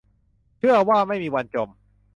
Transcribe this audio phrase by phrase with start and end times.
[0.57, 1.69] เชื่อว่าไม่มีวันจม